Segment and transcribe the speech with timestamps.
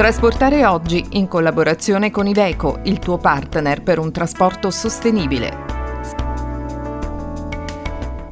[0.00, 5.54] Trasportare oggi in collaborazione con Iveco, il tuo partner per un trasporto sostenibile.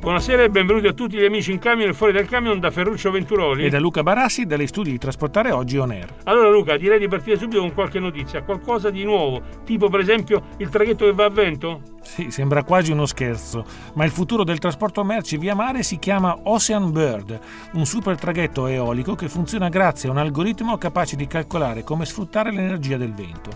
[0.00, 3.10] Buonasera e benvenuti a tutti gli amici in camion e fuori dal camion da Ferruccio
[3.10, 6.14] Venturoli e da Luca Barassi dagli studi di Trasportare Oggi On Air.
[6.24, 10.44] Allora Luca, direi di partire subito con qualche notizia, qualcosa di nuovo, tipo per esempio
[10.56, 11.82] il traghetto che va a vento?
[12.08, 16.36] Sì, sembra quasi uno scherzo, ma il futuro del trasporto merci via mare si chiama
[16.44, 17.38] Ocean Bird,
[17.72, 22.50] un super traghetto eolico che funziona grazie a un algoritmo capace di calcolare come sfruttare
[22.50, 23.50] l'energia del vento.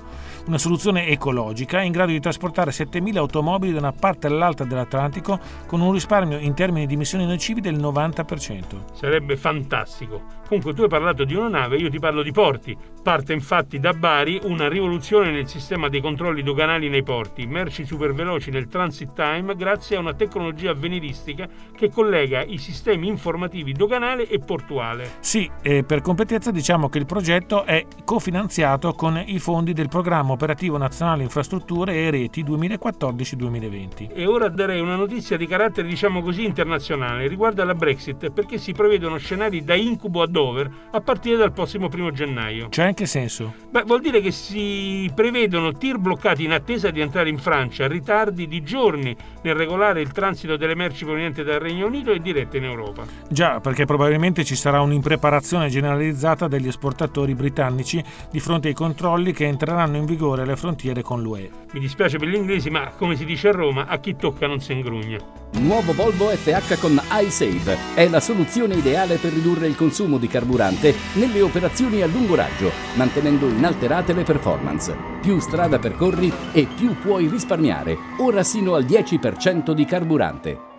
[0.47, 5.81] Una soluzione ecologica in grado di trasportare 7.000 automobili da una parte all'altra dell'Atlantico con
[5.81, 8.95] un risparmio in termini di emissioni nocivi del 90%.
[8.95, 10.41] Sarebbe fantastico.
[10.47, 12.77] Comunque tu hai parlato di una nave, io ti parlo di porti.
[13.03, 18.12] Parte infatti da Bari una rivoluzione nel sistema dei controlli doganali nei porti, merci super
[18.43, 24.29] veloci nel transit time grazie a una tecnologia avveniristica che collega i sistemi informativi doganale
[24.29, 25.11] e portuale.
[25.21, 30.33] Sì, e per completezza diciamo che il progetto è cofinanziato con i fondi del programma
[30.33, 34.11] operativo nazionale infrastrutture e reti 2014-2020.
[34.12, 38.73] E ora darei una notizia di carattere diciamo così internazionale riguardo alla Brexit perché si
[38.73, 42.69] prevedono scenari da incubo a Dover a partire dal prossimo primo gennaio.
[42.71, 43.55] Cioè in che senso?
[43.71, 47.87] Beh, vuol dire che si prevedono tir bloccati in attesa di entrare in Francia,
[48.23, 52.59] ritardi di giorni nel regolare il transito delle merci provenienti dal Regno Unito e dirette
[52.59, 53.05] in Europa.
[53.28, 59.47] Già, perché probabilmente ci sarà un'impreparazione generalizzata degli esportatori britannici di fronte ai controlli che
[59.47, 61.50] entreranno in vigore alle frontiere con l'UE.
[61.73, 64.61] Mi dispiace per gli inglesi, ma come si dice a Roma, a chi tocca non
[64.61, 65.19] si ingrugna.
[65.55, 70.95] Nuovo Volvo FH con iSave è la soluzione ideale per ridurre il consumo di carburante
[71.15, 75.12] nelle operazioni a lungo raggio, mantenendo inalterate le performance.
[75.23, 80.72] Più strada percorri e più puoi risparmiare, ora sino al 10% di carburante.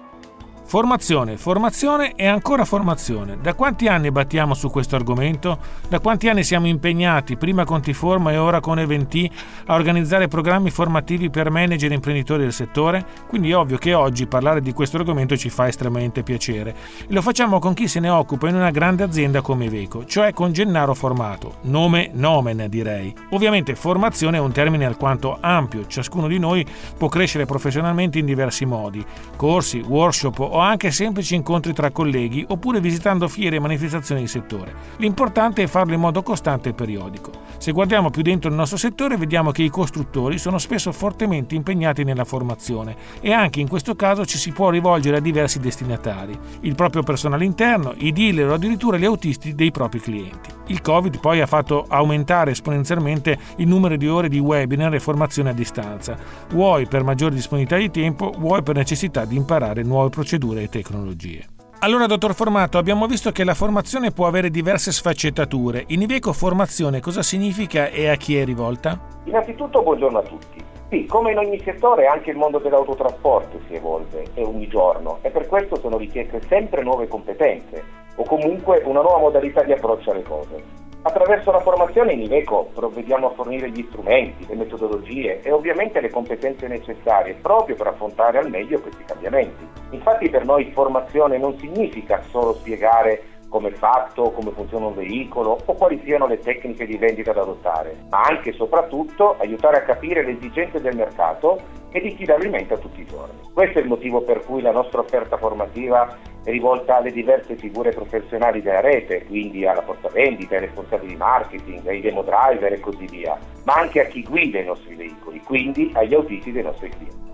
[0.73, 3.37] Formazione, formazione e ancora formazione.
[3.39, 5.59] Da quanti anni battiamo su questo argomento?
[5.87, 9.29] Da quanti anni siamo impegnati, prima con Tiforma e ora con Eventi,
[9.67, 13.05] a organizzare programmi formativi per manager e imprenditori del settore?
[13.27, 16.75] Quindi è ovvio che oggi parlare di questo argomento ci fa estremamente piacere.
[17.07, 20.33] E lo facciamo con chi se ne occupa in una grande azienda come Iveco, cioè
[20.33, 21.57] con Gennaro Formato.
[21.65, 23.13] Nome nomen direi.
[23.29, 26.65] Ovviamente formazione è un termine alquanto ampio, ciascuno di noi
[26.97, 29.05] può crescere professionalmente in diversi modi.
[29.35, 34.73] Corsi, workshop o anche semplici incontri tra colleghi oppure visitando fiere e manifestazioni di settore.
[34.97, 37.31] L'importante è farlo in modo costante e periodico.
[37.63, 42.03] Se guardiamo più dentro il nostro settore vediamo che i costruttori sono spesso fortemente impegnati
[42.03, 46.75] nella formazione e anche in questo caso ci si può rivolgere a diversi destinatari, il
[46.75, 50.49] proprio personale interno, i dealer o addirittura gli autisti dei propri clienti.
[50.67, 55.51] Il Covid poi ha fatto aumentare esponenzialmente il numero di ore di webinar e formazione
[55.51, 56.17] a distanza,
[56.49, 61.52] vuoi per maggiore disponibilità di tempo, vuoi per necessità di imparare nuove procedure e tecnologie.
[61.83, 65.83] Allora, dottor Formato, abbiamo visto che la formazione può avere diverse sfaccettature.
[65.87, 68.97] In Iveco formazione cosa significa e a chi è rivolta?
[69.25, 70.63] Innanzitutto buongiorno a tutti.
[70.87, 75.29] Sì, come in ogni settore anche il mondo dell'autotrasporto si evolve e ogni giorno e
[75.29, 77.83] per questo sono richieste sempre nuove competenze
[78.15, 80.63] o comunque una nuova modalità di approccio alle cose.
[81.05, 86.09] Attraverso la formazione in Iveco provvediamo a fornire gli strumenti, le metodologie e ovviamente le
[86.09, 89.67] competenze necessarie proprio per affrontare al meglio questi cambiamenti.
[89.89, 95.57] Infatti per noi formazione non significa solo spiegare come è fatto, come funziona un veicolo
[95.65, 99.83] o quali siano le tecniche di vendita da adottare, ma anche e soprattutto aiutare a
[99.83, 101.59] capire le esigenze del mercato
[101.93, 103.39] e di chi la alimenta tutti i giorni.
[103.53, 107.91] Questo è il motivo per cui la nostra offerta formativa è rivolta alle diverse figure
[107.91, 113.05] professionali della rete, quindi alla portavendita, ai responsabili di marketing, ai demo driver e così
[113.05, 117.31] via, ma anche a chi guida i nostri veicoli, quindi agli autisti dei nostri clienti.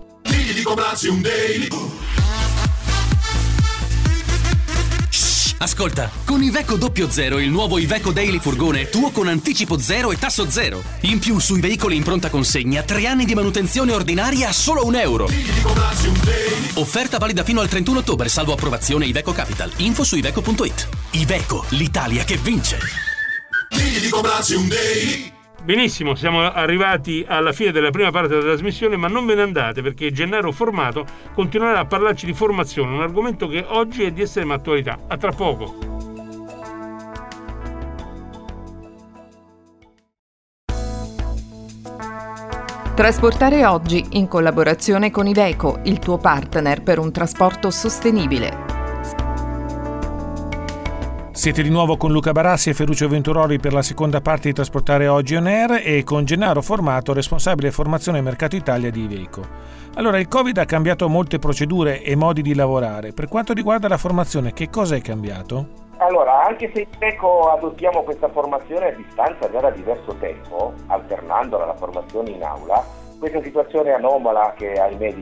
[5.62, 10.48] Ascolta, con Iveco 00 il nuovo Iveco Daily Furgone tuo con anticipo zero e tasso
[10.48, 10.82] zero.
[11.02, 14.94] In più sui veicoli in pronta consegna 3 anni di manutenzione ordinaria a solo un
[14.94, 15.28] euro.
[16.74, 19.70] Offerta valida fino al 31 ottobre, salvo approvazione Iveco Capital.
[19.76, 20.88] Info su iveco.it.
[21.10, 22.78] Iveco, l'Italia che vince.
[23.68, 25.39] Digli di comprarsi un daily.
[25.70, 29.82] Benissimo, siamo arrivati alla fine della prima parte della trasmissione, ma non ve ne andate
[29.82, 34.54] perché Gennaro Formato continuerà a parlarci di formazione, un argomento che oggi è di estrema
[34.54, 34.98] attualità.
[35.06, 35.78] A tra poco.
[42.96, 48.69] Trasportare oggi in collaborazione con Iveco, il tuo partner per un trasporto sostenibile.
[51.40, 55.08] Siete di nuovo con Luca Barassi e Ferruccio Venturoli per la seconda parte di Trasportare
[55.08, 59.40] Oggi On Air e con Gennaro Formato, responsabile formazione Mercato Italia di Iveco.
[59.94, 63.14] Allora, il Covid ha cambiato molte procedure e modi di lavorare.
[63.14, 65.88] Per quanto riguarda la formazione, che cosa è cambiato?
[65.96, 71.64] Allora, anche se in Iveco adottiamo questa formazione a distanza già da diverso tempo, alternandola
[71.64, 72.84] alla formazione in aula,
[73.18, 75.14] questa situazione anomala che ahimè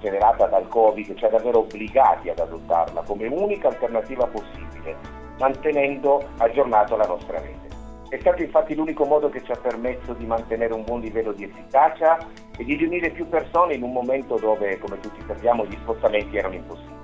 [0.00, 6.96] generata dal Covid ci ha davvero obbligati ad adottarla come unica alternativa possibile, mantenendo aggiornato
[6.96, 7.68] la nostra rete.
[8.08, 11.44] È stato infatti l'unico modo che ci ha permesso di mantenere un buon livello di
[11.44, 12.16] efficacia
[12.56, 16.54] e di riunire più persone in un momento dove, come tutti sappiamo, gli spostamenti erano
[16.54, 16.96] impossibili.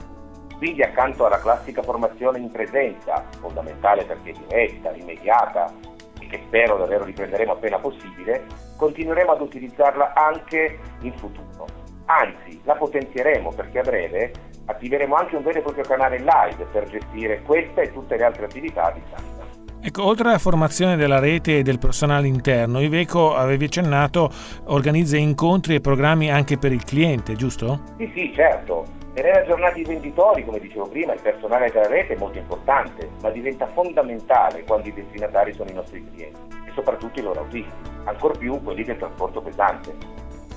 [0.56, 5.70] Quindi accanto alla classica formazione in presenza, fondamentale perché diretta, immediata
[6.19, 8.46] e che spero davvero riprenderemo appena possibile,
[8.78, 11.66] continueremo ad utilizzarla anche in futuro.
[12.06, 14.32] Anzi, la potenzieremo perché a breve
[14.66, 18.44] attiveremo anche un vero e proprio canale live per gestire questa e tutte le altre
[18.46, 19.43] attività a distanza.
[19.87, 24.31] Ecco, oltre alla formazione della rete e del personale interno, Iveco, avevi accennato,
[24.69, 27.82] organizza incontri e programmi anche per il cliente, giusto?
[27.99, 28.87] Sì, sì, certo.
[29.12, 33.28] Tenere aggiornati i venditori, come dicevo prima, il personale della rete è molto importante, ma
[33.28, 38.38] diventa fondamentale quando i destinatari sono i nostri clienti e soprattutto i loro autisti, ancor
[38.38, 39.94] più quelli del trasporto pesante.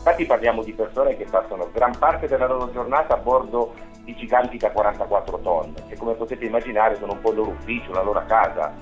[0.07, 3.73] Infatti parliamo di persone che passano gran parte della loro giornata a bordo
[4.05, 7.91] di giganti da 44 tonne, che come potete immaginare sono un po' il loro ufficio,
[7.91, 8.73] la loro casa,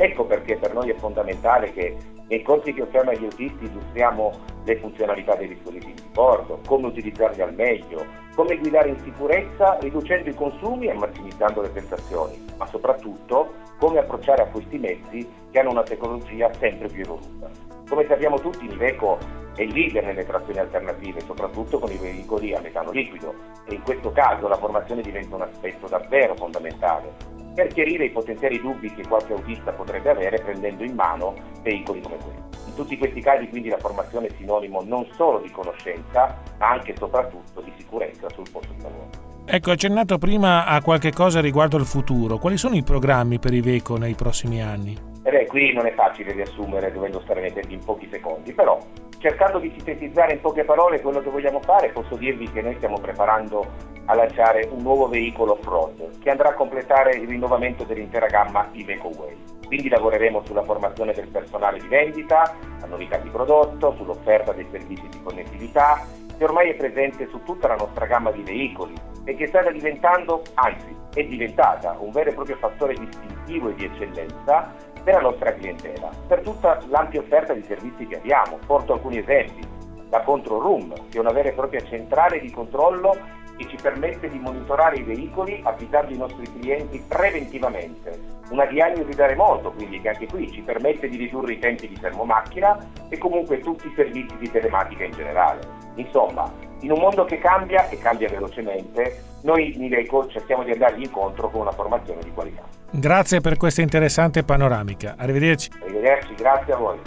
[0.00, 1.96] Ecco perché per noi è fondamentale che
[2.28, 4.32] nei corsi che offriamo agli autisti illustriamo
[4.62, 10.30] le funzionalità dei dispositivi di bordo, come utilizzarli al meglio, come guidare in sicurezza riducendo
[10.30, 15.70] i consumi e massimizzando le prestazioni, ma soprattutto come approcciare a questi mezzi che hanno
[15.70, 17.67] una tecnologia sempre più evoluta.
[17.88, 19.18] Come sappiamo tutti, Niveco
[19.54, 23.34] è il leader nelle trazioni alternative, soprattutto con i veicoli a metano liquido
[23.66, 27.12] e in questo caso la formazione diventa un aspetto davvero fondamentale
[27.54, 32.16] per chiarire i potenziali dubbi che qualche autista potrebbe avere prendendo in mano veicoli come
[32.16, 32.66] questo.
[32.66, 36.92] In tutti questi casi quindi la formazione è sinonimo non solo di conoscenza, ma anche
[36.92, 39.08] e soprattutto di sicurezza sul posto di lavoro.
[39.46, 42.36] Ecco, accennato prima a qualche cosa riguardo il futuro.
[42.36, 45.16] Quali sono i programmi per Iveco nei prossimi anni?
[45.28, 48.78] Eh beh, qui non è facile riassumere dovendo stare nei tempi in pochi secondi, però
[49.18, 52.98] cercando di sintetizzare in poche parole quello che vogliamo fare, posso dirvi che noi stiamo
[52.98, 53.66] preparando
[54.06, 59.08] a lanciare un nuovo veicolo off-road che andrà a completare il rinnovamento dell'intera gamma Iveco
[59.18, 59.36] Way.
[59.66, 65.08] Quindi lavoreremo sulla formazione del personale di vendita, la novità di prodotto, sull'offerta dei servizi
[65.10, 66.06] di connettività,
[66.38, 68.94] che ormai è presente su tutta la nostra gamma di veicoli
[69.28, 73.84] e che sta diventando, anzi è diventata, un vero e proprio fattore distintivo e di
[73.84, 74.72] eccellenza
[75.04, 78.58] per la nostra clientela, per tutta l'ampia offerta di servizi che abbiamo.
[78.64, 79.60] Porto alcuni esempi.
[80.08, 83.14] La Control Room, che è una vera e propria centrale di controllo
[83.58, 88.36] che ci permette di monitorare i veicoli avvisando i nostri clienti preventivamente.
[88.48, 91.96] Una diagnosi da remoto, quindi che anche qui ci permette di ridurre i tempi di
[91.96, 92.78] fermomacchina
[93.10, 95.60] e comunque tutti i servizi di telematica in generale.
[95.96, 101.02] Insomma, in un mondo che cambia e cambia velocemente, noi in Iveco cerchiamo di andargli
[101.02, 102.62] incontro con una formazione di qualità.
[102.90, 105.14] Grazie per questa interessante panoramica.
[105.16, 105.70] Arrivederci.
[105.82, 106.98] Arrivederci, grazie a voi.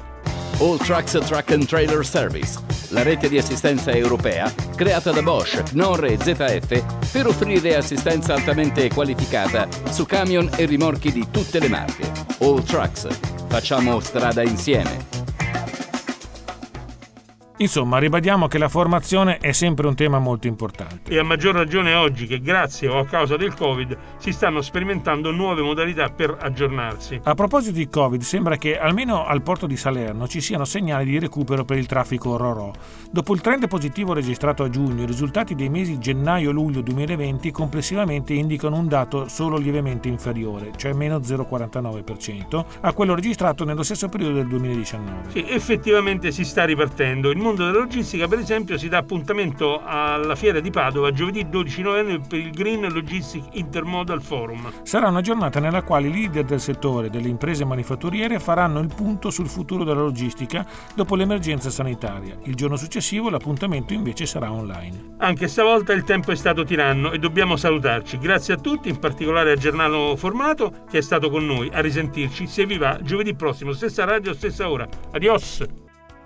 [0.60, 2.60] All Trucks Truck and Trailer Service,
[2.92, 8.88] la rete di assistenza europea creata da Bosch, Knorr e ZF per offrire assistenza altamente
[8.90, 12.04] qualificata su camion e rimorchi di tutte le marche.
[12.42, 13.08] All Trucks.
[13.48, 15.21] Facciamo strada insieme.
[17.62, 21.12] Insomma, ribadiamo che la formazione è sempre un tema molto importante.
[21.12, 25.30] E a maggior ragione oggi che grazie o a causa del Covid si stanno sperimentando
[25.30, 27.20] nuove modalità per aggiornarsi.
[27.24, 31.20] A proposito di Covid, sembra che almeno al porto di Salerno ci siano segnali di
[31.20, 32.74] recupero per il traffico RORO.
[33.12, 38.78] Dopo il trend positivo registrato a giugno, i risultati dei mesi gennaio-luglio 2020 complessivamente indicano
[38.78, 44.48] un dato solo lievemente inferiore, cioè meno 0,49%, a quello registrato nello stesso periodo del
[44.48, 45.30] 2019.
[45.30, 47.30] Sì, effettivamente si sta ripartendo.
[47.30, 51.82] Il mondo della logistica, per esempio, si dà appuntamento alla fiera di Padova giovedì 12
[51.82, 54.72] novembre per il Green Logistic Intermodal Forum.
[54.84, 59.30] Sarà una giornata nella quale i leader del settore delle imprese manifatturiere faranno il punto
[59.30, 60.66] sul futuro della logistica
[60.96, 62.38] dopo l'emergenza sanitaria.
[62.44, 65.16] Il giorno successivo l'appuntamento invece sarà online.
[65.18, 68.18] Anche stavolta il tempo è stato tiranno e dobbiamo salutarci.
[68.18, 71.70] Grazie a tutti, in particolare a Giornalo Formato che è stato con noi.
[71.74, 74.88] A risentirci, se vi va, giovedì prossimo, stessa radio, stessa ora.
[75.12, 75.90] Adios!